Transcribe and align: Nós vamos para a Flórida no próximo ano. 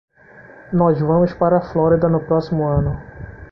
Nós 0.73 0.99
vamos 0.99 1.31
para 1.35 1.57
a 1.57 1.61
Flórida 1.71 2.09
no 2.09 2.25
próximo 2.25 2.67
ano. 2.67 2.97